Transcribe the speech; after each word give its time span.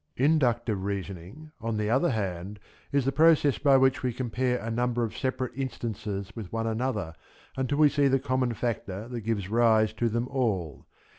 Inductive 0.17 0.83
reasoning; 0.83 1.51
on 1.61 1.77
the 1.77 1.91
other 1.91 2.09
hand, 2.09 2.59
is 2.91 3.05
the 3.05 3.11
process 3.11 3.59
by 3.59 3.77
which 3.77 4.01
we 4.01 4.11
compare 4.11 4.57
a 4.57 4.71
number 4.71 5.03
of 5.03 5.15
separate 5.15 5.51
instances 5.55 6.31
with 6.35 6.51
one 6.51 6.65
another 6.65 7.13
until 7.55 7.77
we 7.77 7.87
see 7.87 8.07
the 8.07 8.17
common 8.17 8.53
factor 8.55 9.07
that 9.07 9.21
gives 9.21 9.47
rise 9.47 9.93
to 9.93 10.09
them 10.09 10.27
all. 10.29 10.87